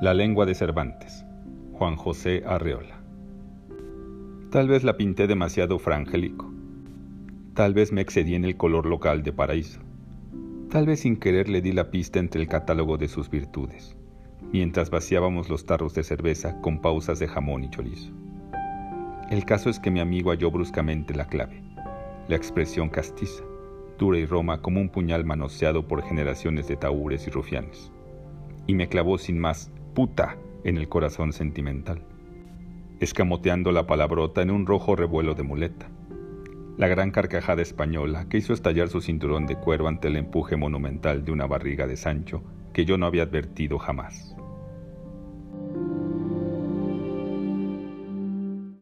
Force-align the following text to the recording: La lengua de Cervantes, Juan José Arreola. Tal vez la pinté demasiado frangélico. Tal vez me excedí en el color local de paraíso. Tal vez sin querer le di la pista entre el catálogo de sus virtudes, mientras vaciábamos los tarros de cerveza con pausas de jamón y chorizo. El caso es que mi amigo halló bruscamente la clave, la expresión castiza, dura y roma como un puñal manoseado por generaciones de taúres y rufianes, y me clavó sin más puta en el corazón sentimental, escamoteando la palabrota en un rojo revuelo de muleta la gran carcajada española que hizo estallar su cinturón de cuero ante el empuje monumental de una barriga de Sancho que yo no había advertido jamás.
La 0.00 0.12
lengua 0.12 0.44
de 0.44 0.56
Cervantes, 0.56 1.24
Juan 1.72 1.94
José 1.94 2.42
Arreola. 2.44 3.00
Tal 4.50 4.66
vez 4.66 4.82
la 4.82 4.96
pinté 4.96 5.28
demasiado 5.28 5.78
frangélico. 5.78 6.52
Tal 7.54 7.74
vez 7.74 7.92
me 7.92 8.00
excedí 8.00 8.34
en 8.34 8.44
el 8.44 8.56
color 8.56 8.86
local 8.86 9.22
de 9.22 9.32
paraíso. 9.32 9.80
Tal 10.68 10.86
vez 10.86 11.00
sin 11.00 11.16
querer 11.16 11.48
le 11.48 11.62
di 11.62 11.70
la 11.70 11.92
pista 11.92 12.18
entre 12.18 12.42
el 12.42 12.48
catálogo 12.48 12.98
de 12.98 13.06
sus 13.06 13.30
virtudes, 13.30 13.96
mientras 14.52 14.90
vaciábamos 14.90 15.48
los 15.48 15.64
tarros 15.64 15.94
de 15.94 16.02
cerveza 16.02 16.60
con 16.60 16.80
pausas 16.80 17.20
de 17.20 17.28
jamón 17.28 17.62
y 17.62 17.70
chorizo. 17.70 18.12
El 19.30 19.44
caso 19.44 19.70
es 19.70 19.78
que 19.78 19.92
mi 19.92 20.00
amigo 20.00 20.32
halló 20.32 20.50
bruscamente 20.50 21.14
la 21.14 21.28
clave, 21.28 21.62
la 22.26 22.34
expresión 22.34 22.88
castiza, 22.90 23.44
dura 23.96 24.18
y 24.18 24.26
roma 24.26 24.60
como 24.60 24.80
un 24.80 24.88
puñal 24.88 25.24
manoseado 25.24 25.86
por 25.86 26.02
generaciones 26.02 26.66
de 26.66 26.76
taúres 26.76 27.28
y 27.28 27.30
rufianes, 27.30 27.92
y 28.66 28.74
me 28.74 28.88
clavó 28.88 29.18
sin 29.18 29.38
más 29.38 29.70
puta 29.94 30.36
en 30.64 30.76
el 30.76 30.88
corazón 30.88 31.32
sentimental, 31.32 32.02
escamoteando 33.00 33.72
la 33.72 33.86
palabrota 33.86 34.42
en 34.42 34.50
un 34.50 34.66
rojo 34.66 34.96
revuelo 34.96 35.34
de 35.34 35.42
muleta 35.42 35.88
la 36.76 36.88
gran 36.88 37.12
carcajada 37.12 37.62
española 37.62 38.28
que 38.28 38.38
hizo 38.38 38.52
estallar 38.52 38.88
su 38.88 39.00
cinturón 39.00 39.46
de 39.46 39.56
cuero 39.56 39.86
ante 39.86 40.08
el 40.08 40.16
empuje 40.16 40.56
monumental 40.56 41.24
de 41.24 41.30
una 41.30 41.46
barriga 41.46 41.86
de 41.86 41.96
Sancho 41.96 42.42
que 42.72 42.84
yo 42.84 42.98
no 42.98 43.06
había 43.06 43.22
advertido 43.22 43.78
jamás. 43.78 44.34